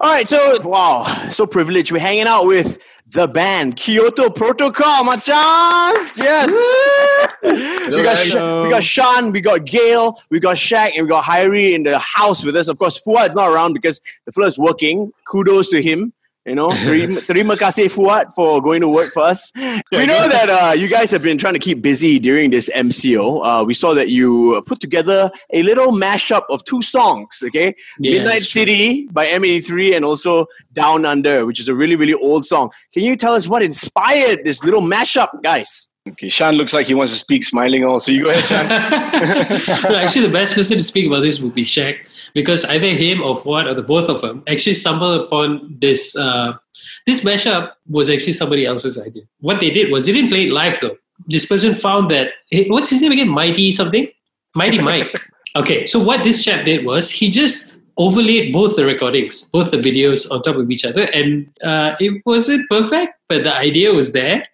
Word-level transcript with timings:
All 0.00 0.10
right, 0.10 0.28
so 0.28 0.60
wow, 0.62 1.04
so 1.30 1.46
privileged. 1.46 1.92
We're 1.92 2.00
hanging 2.00 2.26
out 2.26 2.46
with 2.46 2.82
the 3.06 3.28
band 3.28 3.76
Kyoto 3.76 4.28
Protocol, 4.28 5.04
machans. 5.04 6.18
Yes. 6.18 6.50
we 7.88 8.02
got 8.02 8.18
Sh- 8.18 8.34
we 8.34 8.70
got 8.70 8.82
Sean, 8.82 9.30
we 9.30 9.40
got 9.40 9.64
Gail, 9.64 10.20
we 10.30 10.40
got 10.40 10.56
Shaq, 10.56 10.90
and 10.96 11.04
we 11.04 11.08
got 11.08 11.24
Hyrie 11.24 11.74
in 11.74 11.84
the 11.84 11.98
house 12.00 12.44
with 12.44 12.56
us. 12.56 12.66
Of 12.66 12.78
course, 12.78 13.00
Fuad 13.00 13.28
is 13.28 13.34
not 13.36 13.48
around 13.52 13.72
because 13.72 14.00
the 14.26 14.32
fella 14.32 14.48
is 14.48 14.58
working. 14.58 15.12
Kudos 15.30 15.70
to 15.70 15.80
him. 15.80 16.12
You 16.46 16.54
know, 16.54 16.72
terima 16.72 17.56
kasih 17.60 17.88
Fuad 17.88 18.34
for 18.34 18.60
going 18.60 18.82
to 18.82 18.88
work 18.88 19.12
for 19.12 19.24
us. 19.24 19.50
We 19.56 20.04
know 20.04 20.28
that 20.28 20.48
uh, 20.50 20.72
you 20.76 20.88
guys 20.88 21.10
have 21.10 21.22
been 21.22 21.38
trying 21.38 21.54
to 21.54 21.58
keep 21.58 21.80
busy 21.80 22.18
during 22.18 22.50
this 22.50 22.68
MCO. 22.68 23.40
Uh, 23.40 23.64
we 23.64 23.72
saw 23.72 23.94
that 23.94 24.10
you 24.10 24.60
put 24.66 24.80
together 24.80 25.30
a 25.52 25.62
little 25.62 25.92
mashup 25.92 26.44
of 26.50 26.62
two 26.64 26.82
songs, 26.82 27.42
okay? 27.46 27.74
Yeah, 27.98 28.18
Midnight. 28.18 28.42
City 28.42 29.08
by 29.10 29.26
M83 29.26 29.96
and 29.96 30.04
also 30.04 30.46
Down 30.74 31.06
Under, 31.06 31.46
which 31.46 31.60
is 31.60 31.68
a 31.68 31.74
really, 31.74 31.96
really 31.96 32.14
old 32.14 32.44
song. 32.44 32.70
Can 32.92 33.04
you 33.04 33.16
tell 33.16 33.34
us 33.34 33.48
what 33.48 33.62
inspired 33.62 34.44
this 34.44 34.62
little 34.62 34.82
mashup, 34.82 35.42
guys? 35.42 35.88
Okay, 36.06 36.28
Sean 36.28 36.54
looks 36.56 36.74
like 36.74 36.86
he 36.86 36.94
wants 36.94 37.14
to 37.14 37.18
speak, 37.18 37.44
smiling 37.44 37.82
also. 37.82 38.12
You 38.12 38.24
go 38.24 38.30
ahead, 38.30 38.44
Sean. 38.44 38.66
Actually, 39.96 40.26
the 40.26 40.32
best 40.32 40.54
person 40.54 40.76
to 40.76 40.84
speak 40.84 41.06
about 41.06 41.20
this 41.20 41.40
would 41.40 41.54
be 41.54 41.62
Shaq 41.62 41.96
because 42.34 42.62
either 42.66 42.88
him 42.88 43.22
or 43.22 43.34
Fuad 43.34 43.66
or 43.66 43.74
the 43.74 43.82
both 43.82 44.10
of 44.10 44.20
them 44.20 44.42
actually 44.46 44.74
stumbled 44.74 45.22
upon 45.22 45.76
this. 45.80 46.14
Uh, 46.14 46.58
this 47.06 47.22
mashup 47.22 47.72
was 47.88 48.10
actually 48.10 48.34
somebody 48.34 48.66
else's 48.66 48.98
idea. 48.98 49.22
What 49.40 49.60
they 49.60 49.70
did 49.70 49.90
was 49.90 50.04
they 50.04 50.12
didn't 50.12 50.30
play 50.30 50.48
it 50.48 50.52
live 50.52 50.78
though. 50.80 50.96
This 51.26 51.46
person 51.46 51.74
found 51.74 52.10
that 52.10 52.32
what's 52.66 52.90
his 52.90 53.00
name 53.00 53.12
again? 53.12 53.28
Mighty 53.28 53.72
something, 53.72 54.08
Mighty 54.54 54.78
Mike. 54.78 55.08
okay, 55.56 55.86
so 55.86 56.02
what 56.02 56.22
this 56.22 56.44
chap 56.44 56.66
did 56.66 56.84
was 56.84 57.10
he 57.10 57.30
just 57.30 57.76
overlaid 57.96 58.52
both 58.52 58.76
the 58.76 58.84
recordings, 58.84 59.48
both 59.50 59.70
the 59.70 59.78
videos 59.78 60.30
on 60.30 60.42
top 60.42 60.56
of 60.56 60.70
each 60.70 60.84
other, 60.84 61.04
and 61.14 61.48
uh, 61.62 61.94
it 62.00 62.22
wasn't 62.26 62.68
perfect, 62.68 63.14
but 63.28 63.44
the 63.44 63.54
idea 63.54 63.92
was 63.92 64.12
there. 64.12 64.46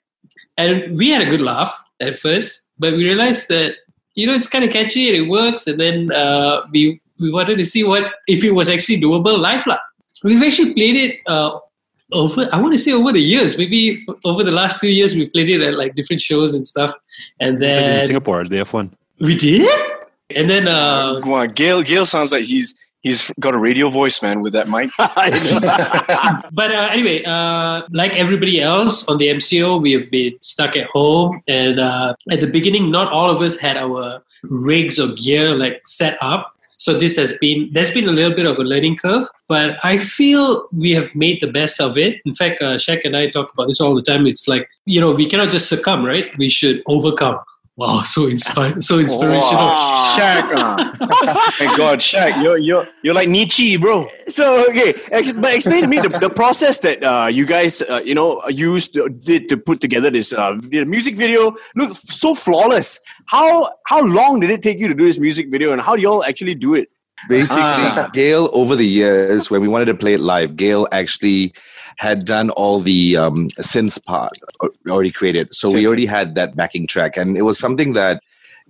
And 0.61 0.97
we 1.01 1.11
had 1.15 1.23
a 1.23 1.31
good 1.33 1.41
laugh 1.53 1.73
at 2.01 2.19
first, 2.19 2.69
but 2.79 2.93
we 2.97 3.05
realized 3.05 3.49
that 3.49 3.75
you 4.15 4.27
know 4.27 4.35
it's 4.35 4.49
kind 4.55 4.65
of 4.65 4.71
catchy 4.71 5.09
and 5.09 5.17
it 5.17 5.27
works. 5.31 5.67
And 5.67 5.79
then 5.85 6.13
uh, 6.13 6.67
we 6.73 7.01
we 7.19 7.31
wanted 7.31 7.59
to 7.59 7.67
see 7.73 7.83
what 7.85 8.05
if 8.27 8.45
it 8.45 8.53
was 8.61 8.69
actually 8.69 9.01
doable 9.01 9.39
live. 9.39 9.67
lah. 9.67 9.79
We've 10.25 10.43
actually 10.43 10.75
played 10.75 10.97
it 10.97 11.15
uh, 11.27 11.59
over. 12.13 12.49
I 12.53 12.61
want 12.61 12.73
to 12.75 12.79
say 12.79 12.93
over 12.93 13.13
the 13.13 13.23
years, 13.23 13.57
maybe 13.57 13.81
f- 14.09 14.17
over 14.25 14.43
the 14.45 14.51
last 14.61 14.81
two 14.81 14.93
years, 14.99 15.15
we 15.15 15.29
played 15.31 15.49
it 15.49 15.63
at 15.63 15.75
like 15.83 15.95
different 15.95 16.21
shows 16.21 16.53
and 16.55 16.67
stuff. 16.67 16.93
And 17.41 17.55
in 17.55 17.61
then 17.61 18.03
Singapore, 18.07 18.45
they 18.49 18.59
have 18.59 18.73
one. 18.73 18.93
we 19.21 19.35
did. 19.35 19.65
And 20.37 20.49
then 20.49 20.69
uh, 20.69 21.21
Come 21.23 21.33
on, 21.33 21.49
Gail. 21.49 21.83
Gail 21.83 22.05
sounds 22.07 22.33
like 22.33 22.45
he's 22.45 22.77
he's 23.03 23.31
got 23.41 23.55
a 23.55 23.59
radio 23.59 23.91
voice, 23.91 24.23
man, 24.23 24.41
with 24.43 24.53
that 24.53 24.69
mic. 24.69 24.91
but 26.53 26.75
uh, 26.75 26.89
anyway, 26.93 27.23
uh, 27.25 27.83
like 27.91 28.17
everybody 28.17 28.61
else 28.61 29.09
on 29.09 29.19
the 29.19 29.29
MCO, 29.29 29.81
we 29.81 29.93
have 29.93 30.11
been 30.11 30.37
stuck 30.43 30.77
at 30.77 30.87
home. 30.89 31.43
And 31.49 31.81
uh, 31.81 32.15
at 32.31 32.41
the 32.41 32.47
beginning, 32.47 32.91
not 32.91 33.13
all 33.13 33.31
of 33.31 33.43
us 33.43 33.59
had 33.59 33.77
our 33.77 34.23
rigs 34.45 34.99
or 34.99 35.09
gear 35.09 35.55
like 35.55 35.81
set 35.87 36.19
up. 36.21 36.55
So 36.79 36.99
this 36.99 37.15
has 37.17 37.37
been 37.37 37.69
there's 37.75 37.91
been 37.91 38.09
a 38.09 38.13
little 38.13 38.35
bit 38.35 38.47
of 38.47 38.59
a 38.59 38.63
learning 38.63 38.97
curve, 38.97 39.25
but 39.49 39.77
I 39.83 39.99
feel 39.99 40.67
we 40.73 40.93
have 40.93 41.15
made 41.15 41.43
the 41.43 41.47
best 41.47 41.79
of 41.79 41.99
it. 41.99 42.23
In 42.25 42.35
fact, 42.35 42.63
uh, 42.63 42.77
Shaq 42.77 43.03
and 43.05 43.15
I 43.15 43.29
talk 43.29 43.53
about 43.53 43.67
this 43.67 43.83
all 43.83 43.95
the 43.95 44.01
time. 44.01 44.27
It's 44.27 44.49
like 44.49 44.67
you 44.87 44.99
know 44.99 45.13
we 45.13 45.27
cannot 45.27 45.51
just 45.51 45.69
succumb, 45.69 46.07
right? 46.07 46.31
We 46.39 46.49
should 46.49 46.83
overcome. 46.87 47.39
Wow, 47.81 48.03
so 48.05 48.27
inspired, 48.27 48.85
so 48.85 48.99
inspirational. 48.99 49.65
Wow. 49.73 50.17
Shaq. 50.19 50.53
uh. 50.53 51.65
My 51.65 51.77
God, 51.79 52.01
Shaq, 52.01 52.43
you're 52.43 52.59
you're 52.59 52.87
you're 53.03 53.15
like 53.15 53.31
Nietzsche, 53.31 53.79
bro. 53.79 54.07
So 54.29 54.69
okay, 54.69 54.93
ex- 55.11 55.33
but 55.33 55.55
explain 55.55 55.81
to 55.81 55.89
me 55.89 55.99
the, 55.99 56.11
the 56.11 56.29
process 56.29 56.79
that 56.81 57.03
uh, 57.03 57.29
you 57.33 57.47
guys 57.47 57.81
uh, 57.81 58.03
you 58.05 58.15
know 58.15 58.47
used 58.49 58.93
to, 58.95 59.09
did 59.09 59.49
to 59.49 59.57
put 59.57 59.81
together 59.81 60.11
this 60.11 60.35
uh, 60.35 60.61
music 60.71 61.17
video. 61.17 61.57
Look 61.75 61.97
so 61.97 62.35
flawless. 62.35 63.01
How 63.27 63.73
how 63.87 64.03
long 64.05 64.41
did 64.41 64.51
it 64.51 64.63
take 64.63 64.79
you 64.79 64.89
to 64.89 64.95
do 64.95 65.07
this 65.07 65.19
music 65.19 65.51
video, 65.51 65.73
and 65.73 65.81
how 65.81 65.97
do 65.97 66.03
y'all 66.03 66.23
actually 66.23 66.57
do 66.57 66.75
it? 66.75 66.91
Basically, 67.29 67.63
Ah. 67.63 68.11
Gail, 68.13 68.49
over 68.53 68.75
the 68.77 68.87
years, 68.87 69.51
when 69.51 69.61
we 69.61 69.69
wanted 69.69 69.87
to 69.87 69.95
play 69.95 70.15
it 70.15 70.21
live, 70.21 70.57
Gail 70.57 70.89
actually 70.93 71.53
had 71.97 72.25
done 72.25 72.51
all 72.51 72.81
the 72.81 73.17
um, 73.17 73.49
synths 73.61 74.03
part 74.03 74.33
already 74.89 75.11
created. 75.11 75.55
So 75.55 75.71
we 75.71 75.87
already 75.87 76.07
had 76.07 76.35
that 76.37 76.57
backing 76.57 76.87
track. 76.87 77.17
And 77.17 77.37
it 77.37 77.43
was 77.43 77.59
something 77.59 77.93
that 77.93 78.23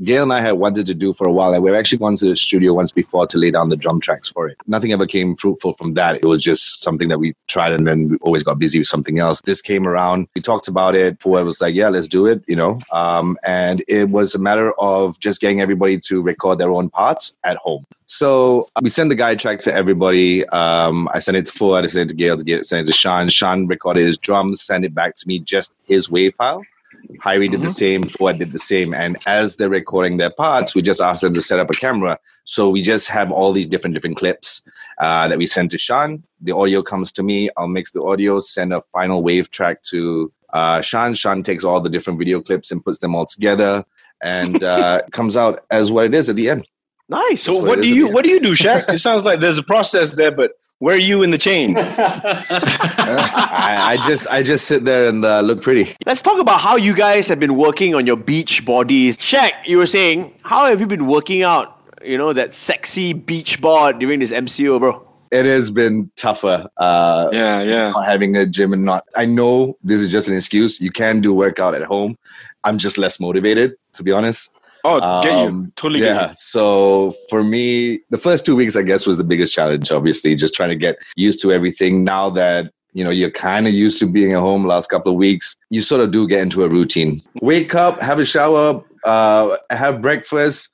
Gail 0.03 0.23
and 0.23 0.33
I 0.33 0.41
had 0.41 0.53
wanted 0.53 0.87
to 0.87 0.95
do 0.95 1.13
for 1.13 1.27
a 1.27 1.33
while. 1.33 1.53
And 1.53 1.63
we've 1.63 1.75
actually 1.75 1.99
gone 1.99 2.17
to 2.17 2.27
the 2.27 2.37
studio 2.37 2.75
once 2.75 2.93
before 2.93 3.27
to 3.27 3.39
lay 3.39 3.51
down 3.51 3.69
the 3.69 3.77
drum 3.77 4.01
tracks 4.01 4.29
for 4.29 4.49
it. 4.49 4.57
Nothing 4.67 4.93
ever 4.93 5.07
came 5.07 5.37
fruitful 5.37 5.75
from 5.75 5.95
that. 5.95 6.17
It 6.17 6.25
was 6.25 6.43
just 6.43 6.83
something 6.83 7.09
that 7.09 7.19
we 7.19 7.35
tried 7.49 7.73
and 7.73 7.87
then 7.87 8.09
we 8.09 8.17
always 8.19 8.43
got 8.43 8.59
busy 8.59 8.79
with 8.79 8.89
something 8.89 9.19
else. 9.19 9.41
This 9.43 9.61
came 9.61 9.87
around. 9.87 10.29
We 10.35 10.41
talked 10.41 10.69
about 10.69 10.95
it. 10.95 11.21
Fuad 11.21 11.45
was 11.45 11.61
like, 11.61 11.75
yeah, 11.75 11.89
let's 11.89 12.09
do 12.09 12.27
it, 12.27 12.43
you 12.47 12.57
know. 12.57 12.81
Um, 12.93 13.39
and 13.45 13.83
it 13.89 14.09
was 14.09 14.35
a 14.35 14.39
matter 14.39 14.73
of 14.79 15.19
just 15.21 15.41
getting 15.41 15.61
everybody 15.61 15.99
to 16.01 16.23
record 16.23 16.59
their 16.59 16.71
own 16.71 16.91
parts 16.91 17.37
at 17.45 17.57
home. 17.59 17.85
So 18.07 18.69
uh, 18.75 18.81
we 18.83 18.91
sent 18.91 19.11
the 19.11 19.15
guide 19.15 19.39
track 19.39 19.59
to 19.61 19.75
everybody. 19.75 20.47
Um, 20.49 21.09
I 21.13 21.19
sent 21.19 21.37
it 21.37 21.47
to 21.47 21.53
Fuad, 21.53 21.85
I 21.85 21.87
sent 21.87 22.11
it 22.11 22.15
to 22.15 22.17
Gail, 22.17 22.37
to 22.37 22.45
get 22.45 22.67
sent 22.67 22.89
it 22.89 22.91
to 22.91 22.97
Sean. 22.97 23.29
Sean 23.29 23.67
recorded 23.67 24.05
his 24.05 24.19
drums, 24.19 24.63
sent 24.63 24.85
it 24.85 24.95
back 24.95 25.15
to 25.17 25.29
me, 25.29 25.39
just 25.39 25.79
his 25.85 26.11
wave 26.11 26.35
file. 26.37 26.65
Hyrie 27.23 27.51
did 27.51 27.63
the 27.63 27.69
same, 27.69 28.03
Fuad 28.05 28.39
did 28.39 28.53
the 28.53 28.59
same. 28.59 28.95
And 28.95 29.17
as 29.27 29.57
they're 29.57 29.69
recording 29.69 30.17
their 30.17 30.31
parts, 30.31 30.75
we 30.75 30.83
just 30.83 31.01
asked 31.01 31.23
them 31.23 31.33
to 31.35 31.43
set 31.43 31.59
up 31.59 31.71
a 31.71 31.75
camera. 31.75 32.19
So 32.45 32.71
we 32.71 32.83
just 32.83 33.09
have 33.09 33.31
all 33.31 33.53
these 33.53 33.67
different 33.67 33.95
different 33.95 34.17
clips 34.17 34.67
uh, 34.99 35.29
that 35.29 35.39
we 35.39 35.47
send 35.47 35.71
to 35.71 35.79
Sean. 35.79 36.23
The 36.41 36.53
audio 36.53 36.83
comes 36.83 37.13
to 37.13 37.23
me. 37.23 37.51
I'll 37.57 37.69
mix 37.69 37.91
the 37.93 38.03
audio, 38.03 38.41
send 38.41 38.73
a 38.73 38.83
final 38.93 39.23
wave 39.23 39.51
track 39.51 39.83
to 39.85 40.31
uh, 40.53 40.81
Sean. 40.81 41.15
Sean 41.15 41.43
takes 41.43 41.65
all 41.65 41.81
the 41.81 41.91
different 41.91 42.19
video 42.19 42.41
clips 42.41 42.71
and 42.71 42.85
puts 42.85 42.99
them 42.99 43.15
all 43.15 43.27
together, 43.27 43.85
and 44.23 44.63
uh, 44.75 45.03
comes 45.13 45.37
out 45.37 45.65
as 45.71 45.93
what 45.93 46.07
it 46.07 46.15
is 46.15 46.29
at 46.29 46.37
the 46.37 46.51
end. 46.51 46.67
Nice. 47.11 47.43
So 47.43 47.55
That's 47.55 47.63
what 47.63 47.69
what 47.79 47.83
do 47.83 47.89
you 47.89 48.09
what 48.11 48.25
do 48.25 48.31
you 48.31 48.41
do, 48.41 48.53
Shaq? 48.55 48.89
It 48.89 48.99
sounds 48.99 49.25
like 49.25 49.41
there's 49.41 49.59
a 49.59 49.63
process 49.65 50.15
there, 50.15 50.31
but 50.31 50.53
where 50.79 50.95
are 50.95 50.99
you 50.99 51.23
in 51.23 51.31
the 51.31 51.39
chain? 51.39 51.77
I, 51.77 52.45
I 53.91 53.97
just 54.07 54.27
I 54.29 54.43
just 54.43 54.67
sit 54.67 54.85
there 54.85 55.09
and 55.09 55.25
uh, 55.25 55.41
look 55.41 55.61
pretty. 55.61 55.93
Let's 56.07 56.23
talk 56.23 56.39
about 56.39 56.61
how 56.61 56.77
you 56.77 56.95
guys 56.95 57.29
have 57.29 57.41
been 57.41 57.57
working 57.57 57.95
on 57.95 58.07
your 58.07 58.17
beach 58.17 58.65
bodies. 58.65 59.19
Shaq, 59.19 59.51
you 59.67 59.79
were 59.79 59.87
saying, 59.87 60.33
how 60.43 60.67
have 60.67 60.81
you 60.81 60.87
been 60.87 61.07
working 61.07 61.43
out? 61.43 61.77
You 62.03 62.17
know 62.17 62.33
that 62.33 62.55
sexy 62.55 63.13
beach 63.13 63.61
board 63.61 63.99
during 63.99 64.21
this 64.21 64.33
MCO, 64.33 64.79
bro. 64.79 65.07
It 65.31 65.45
has 65.47 65.71
been 65.71 66.11
tougher. 66.17 66.69
Uh, 66.77 67.29
Yeah, 67.33 67.63
yeah. 67.63 67.91
not 67.91 68.07
having 68.07 68.37
a 68.37 68.47
gym 68.47 68.73
and 68.73 68.85
not. 68.85 69.05
I 69.17 69.27
know 69.27 69.77
this 69.83 70.01
is 70.01 70.11
just 70.11 70.29
an 70.29 70.37
excuse. 70.37 70.81
You 70.81 70.91
can 70.91 71.21
do 71.21 71.35
workout 71.35 71.75
at 71.75 71.83
home. 71.83 72.17
I'm 72.65 72.79
just 72.79 72.99
less 72.99 73.21
motivated, 73.21 73.75
to 73.95 74.03
be 74.03 74.13
honest. 74.13 74.55
Oh, 74.85 75.23
get 75.23 75.33
you. 75.33 75.39
Um, 75.39 75.73
Totally 75.77 76.01
yeah. 76.01 76.29
get 76.29 76.37
So 76.37 77.15
for 77.29 77.43
me, 77.43 78.01
the 78.11 78.19
first 78.19 78.45
two 78.45 78.57
weeks, 78.57 78.77
I 78.77 78.83
guess, 78.83 79.07
was 79.07 79.17
the 79.17 79.25
biggest 79.25 79.55
challenge. 79.55 79.91
Obviously, 79.91 80.35
just 80.35 80.55
trying 80.55 80.71
to 80.71 80.77
get 80.77 80.99
used 81.17 81.41
to 81.43 81.53
everything. 81.53 82.05
Now 82.05 82.31
that 82.31 82.73
you 82.93 83.05
know 83.05 83.11
you're 83.11 83.31
kind 83.31 83.67
of 83.67 83.75
used 83.75 83.99
to 84.01 84.07
being 84.07 84.33
at 84.33 84.41
home 84.41 84.67
last 84.67 84.89
couple 84.91 85.13
of 85.13 85.19
weeks, 85.19 85.57
you 85.71 85.83
sort 85.83 86.01
of 86.01 86.11
do 86.11 86.27
get 86.27 86.41
into 86.41 86.65
a 86.65 86.69
routine. 86.69 87.21
Wake 87.43 87.75
up, 87.75 88.01
have 88.01 88.19
a 88.19 88.25
shower, 88.25 88.83
uh, 89.05 89.57
have 89.71 90.01
breakfast, 90.01 90.69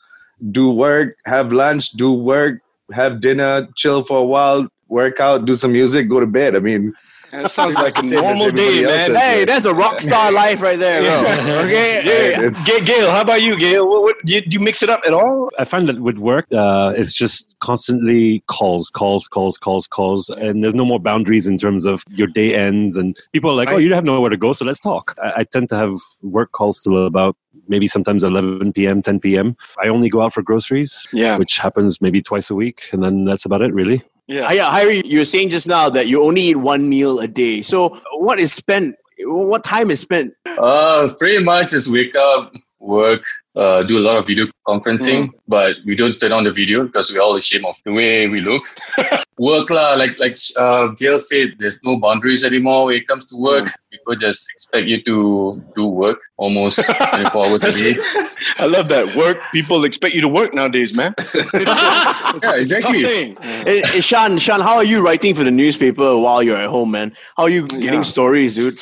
do 0.50 0.70
work, 0.70 1.16
have 1.26 1.52
lunch, 1.52 1.90
do 1.92 2.12
work, 2.12 2.60
have 2.92 3.20
dinner, 3.20 3.68
chill 3.76 4.02
for 4.02 4.18
a 4.18 4.24
while, 4.24 4.68
work 4.88 5.20
out, 5.20 5.44
do 5.44 5.54
some 5.54 5.72
music, 5.72 6.08
go 6.08 6.20
to 6.20 6.26
bed. 6.26 6.56
I 6.56 6.60
mean, 6.60 6.82
you. 6.82 6.94
That 7.32 7.50
sounds 7.50 7.74
like 7.74 7.96
a 7.98 8.02
normal 8.02 8.50
day, 8.50 8.82
man. 8.82 9.10
does. 9.12 9.22
Hey, 9.22 9.44
that's 9.44 9.64
a 9.64 9.74
rock 9.74 10.00
star 10.00 10.30
life 10.42 10.62
right 10.62 10.78
there, 10.78 11.02
bro. 11.02 11.58
Okay. 11.64 12.02
Yeah. 12.04 12.46
It's- 12.46 12.84
Gail, 12.84 13.10
how 13.10 13.20
about 13.22 13.42
you, 13.42 13.56
Gail? 13.58 13.88
What, 13.88 14.02
what, 14.02 14.16
do, 14.24 14.32
you, 14.34 14.40
do 14.40 14.48
you 14.54 14.60
mix 14.60 14.82
it 14.82 14.88
up 14.90 15.00
at 15.06 15.12
all? 15.12 15.50
I 15.58 15.64
find 15.64 15.88
that 15.88 16.00
with 16.00 16.18
work, 16.18 16.46
uh, 16.52 16.92
it's 16.96 17.12
just 17.14 17.56
constantly 17.60 18.42
calls, 18.46 18.90
calls, 18.90 19.26
calls, 19.28 19.58
calls, 19.58 19.86
calls, 19.86 20.28
and 20.28 20.62
there's 20.62 20.74
no 20.74 20.84
more 20.84 21.00
boundaries 21.00 21.46
in 21.46 21.58
terms 21.58 21.84
of 21.84 22.02
your 22.10 22.26
day 22.28 22.54
ends. 22.54 22.96
And 22.96 23.16
people 23.32 23.50
are 23.50 23.54
like, 23.54 23.70
"Oh, 23.70 23.76
you 23.76 23.92
have 23.94 24.04
nowhere 24.04 24.30
to 24.30 24.36
go, 24.36 24.52
so 24.52 24.64
let's 24.64 24.80
talk." 24.80 25.14
I, 25.22 25.32
I 25.38 25.44
tend 25.44 25.68
to 25.70 25.76
have 25.76 25.92
work 26.22 26.52
calls 26.52 26.80
till 26.80 27.06
about 27.06 27.36
maybe 27.68 27.88
sometimes 27.88 28.22
11 28.22 28.72
p.m., 28.72 29.02
10 29.02 29.18
p.m. 29.20 29.56
I 29.82 29.88
only 29.88 30.08
go 30.08 30.22
out 30.22 30.32
for 30.32 30.42
groceries, 30.42 31.06
Yeah. 31.12 31.36
which 31.38 31.58
happens 31.58 32.00
maybe 32.00 32.22
twice 32.22 32.48
a 32.50 32.54
week, 32.54 32.88
and 32.92 33.02
then 33.02 33.24
that's 33.24 33.44
about 33.44 33.62
it, 33.62 33.72
really. 33.74 34.02
Uh, 34.28 34.50
yeah, 34.50 34.72
Harry, 34.72 35.06
you 35.06 35.18
were 35.18 35.24
saying 35.24 35.50
just 35.50 35.68
now 35.68 35.88
that 35.90 36.08
you 36.08 36.22
only 36.22 36.42
eat 36.42 36.56
one 36.56 36.88
meal 36.88 37.20
a 37.20 37.28
day. 37.28 37.62
So 37.62 38.00
what 38.14 38.40
is 38.40 38.52
spent? 38.52 38.96
What 39.20 39.62
time 39.62 39.90
is 39.90 40.00
spent? 40.00 40.34
Uh, 40.44 41.12
pretty 41.18 41.42
much 41.42 41.70
just 41.70 41.90
wake 41.90 42.14
up, 42.16 42.52
work, 42.86 43.22
uh, 43.56 43.82
do 43.82 43.98
a 43.98 44.04
lot 44.06 44.16
of 44.16 44.26
video 44.26 44.46
conferencing, 44.66 45.30
but 45.48 45.76
we 45.84 45.94
don't 45.96 46.18
turn 46.18 46.32
on 46.32 46.44
the 46.44 46.52
video 46.52 46.84
because 46.84 47.12
we're 47.12 47.20
all 47.20 47.36
ashamed 47.36 47.64
of 47.66 47.76
the 47.84 47.92
way 47.92 48.28
we 48.28 48.40
look. 48.40 48.64
work 49.38 49.68
lah, 49.68 49.94
like 49.94 50.18
like 50.18 50.38
uh, 50.56 50.88
Gail 50.96 51.18
said, 51.18 51.54
there's 51.58 51.78
no 51.84 51.98
boundaries 51.98 52.44
anymore 52.44 52.86
when 52.86 52.96
it 52.96 53.06
comes 53.08 53.24
to 53.26 53.36
work. 53.36 53.68
People 53.90 54.16
just 54.16 54.48
expect 54.50 54.86
you 54.86 55.02
to 55.04 55.62
do 55.74 55.86
work 55.86 56.18
almost 56.38 56.76
24 56.76 57.46
hours 57.46 57.62
a 57.64 57.72
day. 57.72 57.96
I 58.58 58.66
love 58.66 58.88
that. 58.88 59.14
Work. 59.16 59.38
People 59.52 59.84
expect 59.84 60.14
you 60.14 60.20
to 60.22 60.28
work 60.28 60.54
nowadays, 60.54 60.94
man. 60.94 61.14
yeah, 61.34 62.32
It's 62.34 62.36
a 62.36 62.40
tough 62.40 62.56
exactly. 62.58 63.04
thing. 63.04 63.36
Eh, 63.42 63.82
eh, 63.84 64.00
Sean, 64.00 64.38
Sean, 64.38 64.60
how 64.60 64.76
are 64.76 64.84
you 64.84 65.00
writing 65.00 65.34
for 65.34 65.44
the 65.44 65.50
newspaper 65.50 66.16
while 66.16 66.42
you're 66.42 66.56
at 66.56 66.68
home, 66.68 66.90
man? 66.92 67.12
How 67.36 67.44
are 67.44 67.50
you 67.50 67.66
getting 67.68 68.04
Yeah. 68.04 68.12
stories, 68.14 68.54
dude? 68.54 68.78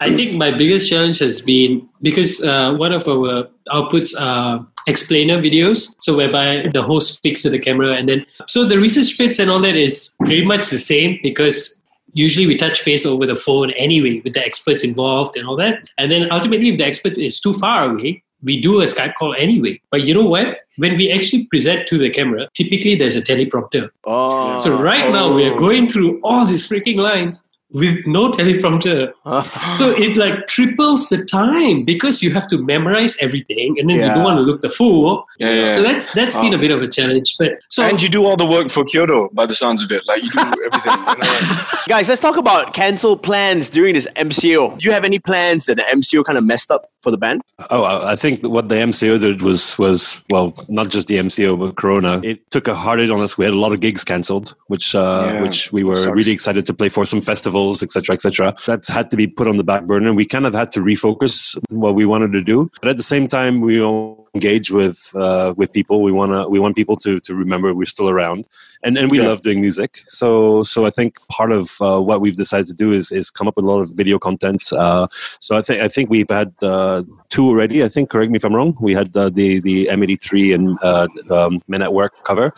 I 0.00 0.14
think 0.14 0.36
my 0.36 0.50
biggest 0.50 0.88
challenge 0.88 1.18
has 1.18 1.40
been 1.40 1.88
because 2.02 2.42
uh, 2.44 2.74
one 2.76 2.92
of 2.92 3.08
our 3.08 3.48
outputs 3.70 4.14
are 4.18 4.66
explainer 4.86 5.36
videos, 5.36 5.94
so 6.00 6.16
whereby 6.16 6.64
the 6.72 6.82
host 6.82 7.14
speaks 7.14 7.42
to 7.42 7.50
the 7.50 7.58
camera, 7.58 7.90
and 7.90 8.08
then 8.08 8.24
so 8.46 8.64
the 8.64 8.78
research 8.78 9.18
bits 9.18 9.38
and 9.38 9.50
all 9.50 9.60
that 9.60 9.76
is 9.76 10.16
pretty 10.20 10.44
much 10.44 10.70
the 10.70 10.78
same 10.78 11.18
because 11.22 11.84
usually 12.12 12.46
we 12.46 12.56
touch 12.56 12.84
base 12.84 13.04
over 13.04 13.26
the 13.26 13.36
phone 13.36 13.70
anyway 13.72 14.20
with 14.24 14.34
the 14.34 14.44
experts 14.44 14.82
involved 14.84 15.36
and 15.36 15.46
all 15.46 15.56
that, 15.56 15.88
and 15.98 16.10
then 16.10 16.30
ultimately 16.32 16.68
if 16.68 16.78
the 16.78 16.86
expert 16.86 17.18
is 17.18 17.40
too 17.40 17.52
far 17.52 17.90
away. 17.90 18.22
We 18.40 18.60
do 18.60 18.80
a 18.80 18.84
Skype 18.84 19.14
call 19.14 19.34
anyway. 19.34 19.80
But 19.90 20.06
you 20.06 20.14
know 20.14 20.24
what? 20.24 20.58
When 20.76 20.96
we 20.96 21.10
actually 21.10 21.46
present 21.46 21.88
to 21.88 21.98
the 21.98 22.08
camera, 22.08 22.48
typically 22.54 22.94
there's 22.94 23.16
a 23.16 23.20
teleprompter. 23.20 23.90
Oh, 24.04 24.56
So 24.58 24.80
right 24.80 25.10
now 25.12 25.34
we 25.34 25.44
are 25.44 25.56
going 25.56 25.88
through 25.88 26.20
all 26.22 26.46
these 26.46 26.68
freaking 26.68 26.98
lines 26.98 27.47
with 27.70 28.06
no 28.06 28.30
teleprompter. 28.30 29.12
So 29.76 29.90
it 29.90 30.16
like 30.16 30.46
triples 30.46 31.08
the 31.08 31.24
time 31.24 31.84
because 31.84 32.22
you 32.22 32.30
have 32.32 32.48
to 32.48 32.58
memorize 32.58 33.16
everything 33.20 33.76
and 33.78 33.88
then 33.90 33.96
you 33.96 34.02
don't 34.06 34.24
want 34.24 34.38
to 34.38 34.42
look 34.42 34.62
the 34.62 34.70
fool. 34.70 35.24
Yeah, 35.38 35.52
yeah. 35.52 35.76
So 35.76 35.82
that's 35.82 36.12
that's 36.12 36.36
been 36.36 36.54
a 36.54 36.58
bit 36.58 36.70
of 36.70 36.80
a 36.82 36.88
challenge. 36.88 37.36
But 37.38 37.58
so 37.68 37.82
and 37.82 38.00
you 38.00 38.08
do 38.08 38.24
all 38.24 38.36
the 38.36 38.46
work 38.46 38.70
for 38.70 38.84
Kyoto 38.84 39.28
by 39.32 39.46
the 39.46 39.54
sounds 39.54 39.82
of 39.82 39.92
it. 39.92 40.00
Like 40.08 40.22
you 40.22 40.30
do 40.30 40.38
everything. 40.66 40.92
you 40.92 41.04
know, 41.04 41.14
like- 41.18 41.86
Guys, 41.88 42.08
let's 42.08 42.20
talk 42.20 42.36
about 42.36 42.72
cancelled 42.74 43.22
plans 43.22 43.70
during 43.70 43.94
this 43.94 44.06
MCO. 44.16 44.78
Do 44.78 44.88
you 44.88 44.92
have 44.92 45.04
any 45.04 45.18
plans 45.18 45.66
that 45.66 45.76
the 45.76 45.82
MCO 45.84 46.24
kind 46.24 46.38
of 46.38 46.44
messed 46.44 46.70
up 46.70 46.90
for 47.02 47.10
the 47.10 47.18
band? 47.18 47.42
Oh, 47.70 47.82
I 47.82 48.12
I 48.12 48.16
think 48.16 48.42
what 48.56 48.68
the 48.68 48.76
MCO 48.76 49.20
did 49.20 49.42
was 49.42 49.76
was 49.78 50.20
well, 50.30 50.54
not 50.68 50.88
just 50.88 51.06
the 51.08 51.16
MCO 51.18 51.58
but 51.58 51.76
Corona. 51.76 52.20
It 52.24 52.38
took 52.50 52.66
a 52.68 52.74
hard 52.74 52.98
hit 53.00 53.10
on 53.10 53.20
us. 53.20 53.36
We 53.38 53.44
had 53.44 53.54
a 53.54 53.58
lot 53.64 53.72
of 53.72 53.80
gigs 53.80 54.02
cancelled, 54.04 54.54
which 54.68 54.94
uh, 54.94 55.28
Yeah. 55.32 55.42
which 55.42 55.72
we 55.72 55.82
were 55.84 56.00
really 56.18 56.32
excited 56.32 56.64
to 56.66 56.74
play 56.74 56.88
for 56.88 57.04
some 57.06 57.20
festivals, 57.20 57.57
etc., 57.82 58.14
etc. 58.14 58.54
That 58.66 58.86
had 58.86 59.10
to 59.10 59.16
be 59.16 59.26
put 59.26 59.48
on 59.48 59.56
the 59.56 59.64
back 59.64 59.84
burner. 59.84 60.08
And 60.08 60.16
we 60.16 60.26
kind 60.26 60.46
of 60.46 60.54
had 60.54 60.70
to 60.72 60.80
refocus 60.80 61.56
what 61.70 61.94
we 61.94 62.04
wanted 62.06 62.32
to 62.32 62.42
do, 62.42 62.70
but 62.80 62.88
at 62.88 62.96
the 62.96 63.02
same 63.02 63.28
time, 63.28 63.60
we 63.60 63.80
all 63.80 64.17
engage 64.34 64.70
with 64.70 65.12
uh, 65.14 65.54
with 65.56 65.72
people. 65.72 66.02
We 66.02 66.12
want 66.12 66.32
to 66.32 66.48
we 66.48 66.58
want 66.58 66.76
people 66.76 66.96
to 66.98 67.20
to 67.20 67.34
remember 67.34 67.74
we're 67.74 67.86
still 67.86 68.08
around, 68.08 68.44
and 68.82 68.96
and 68.98 69.10
we 69.10 69.18
Yeah. 69.18 69.28
love 69.28 69.42
doing 69.42 69.60
music. 69.60 70.02
So 70.06 70.62
so 70.62 70.86
I 70.86 70.90
think 70.90 71.16
part 71.28 71.52
of 71.52 71.80
uh, 71.80 72.00
what 72.00 72.20
we've 72.20 72.36
decided 72.36 72.66
to 72.68 72.74
do 72.74 72.92
is 72.92 73.10
is 73.12 73.30
come 73.30 73.48
up 73.48 73.56
with 73.56 73.64
a 73.64 73.68
lot 73.68 73.80
of 73.80 73.90
video 73.90 74.18
content. 74.18 74.62
Uh, 74.72 75.06
so 75.40 75.56
I 75.56 75.62
think 75.62 75.82
I 75.82 75.88
think 75.88 76.10
we've 76.10 76.30
had 76.30 76.52
uh, 76.62 77.02
two 77.28 77.46
already. 77.46 77.82
I 77.84 77.88
think 77.88 78.10
correct 78.10 78.30
me 78.30 78.36
if 78.36 78.44
I'm 78.44 78.54
wrong. 78.54 78.76
We 78.80 78.94
had 78.94 79.16
uh, 79.16 79.30
the 79.30 79.60
the 79.60 79.86
M83 79.86 80.54
and 80.54 80.78
uh, 80.82 81.08
um, 81.30 81.60
Men 81.68 81.82
at 81.82 81.92
Work 81.92 82.14
cover, 82.24 82.52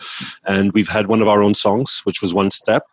and 0.45 0.71
we've 0.73 0.89
had 0.89 1.07
one 1.07 1.21
of 1.21 1.27
our 1.27 1.41
own 1.41 1.55
songs, 1.55 2.01
which 2.03 2.21
was 2.21 2.33
One 2.33 2.51
Step. 2.51 2.83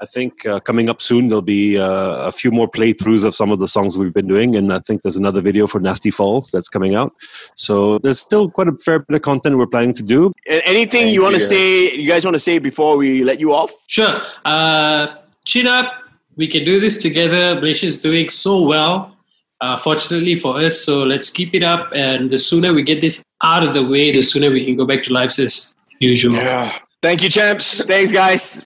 I 0.00 0.06
think 0.06 0.44
uh, 0.44 0.60
coming 0.60 0.90
up 0.90 1.00
soon 1.00 1.28
there'll 1.28 1.40
be 1.40 1.78
uh, 1.78 2.26
a 2.26 2.32
few 2.32 2.50
more 2.50 2.68
playthroughs 2.68 3.24
of 3.24 3.34
some 3.34 3.50
of 3.52 3.58
the 3.60 3.68
songs 3.68 3.96
we've 3.96 4.12
been 4.12 4.26
doing, 4.26 4.56
and 4.56 4.72
I 4.72 4.80
think 4.80 5.02
there's 5.02 5.16
another 5.16 5.40
video 5.40 5.66
for 5.66 5.80
Nasty 5.80 6.10
Fall 6.10 6.46
that's 6.52 6.68
coming 6.68 6.94
out. 6.94 7.12
So 7.54 7.98
there's 7.98 8.23
still 8.24 8.50
quite 8.50 8.68
a 8.68 8.76
fair 8.84 9.00
bit 9.00 9.16
of 9.16 9.22
content 9.22 9.58
we're 9.58 9.66
planning 9.66 9.94
to 9.94 10.02
do. 10.02 10.32
And 10.50 10.62
anything 10.64 11.08
you 11.08 11.22
want 11.22 11.34
to 11.34 11.40
say, 11.40 11.92
you 11.92 12.08
guys 12.08 12.24
want 12.24 12.34
to 12.34 12.38
say 12.40 12.58
before 12.58 12.96
we 12.96 13.24
let 13.24 13.40
you 13.40 13.54
off? 13.54 13.72
sure. 13.86 14.22
Uh, 14.44 15.06
chin 15.44 15.66
up. 15.66 15.92
We 16.36 16.48
can 16.48 16.64
do 16.64 16.80
this 16.80 17.00
together. 17.00 17.54
Malaysia's 17.54 18.00
doing 18.00 18.28
so 18.28 18.60
well. 18.62 19.16
Uh, 19.60 19.76
fortunately 19.76 20.34
for 20.34 20.60
us, 20.60 20.80
so 20.80 21.04
let's 21.04 21.30
keep 21.30 21.54
it 21.54 21.62
up. 21.62 21.90
And 21.94 22.30
the 22.30 22.36
sooner 22.36 22.74
we 22.74 22.82
get 22.82 23.00
this 23.00 23.22
out 23.42 23.62
of 23.62 23.72
the 23.72 23.86
way, 23.86 24.10
the 24.10 24.22
sooner 24.22 24.50
we 24.50 24.64
can 24.64 24.76
go 24.76 24.84
back 24.84 25.04
to 25.04 25.12
lives 25.12 25.38
as 25.38 25.76
usual. 26.00 26.34
yeah. 26.34 26.78
Thank 27.00 27.22
you, 27.22 27.28
champs. 27.28 27.84
Thanks, 27.84 28.10
guys. 28.10 28.62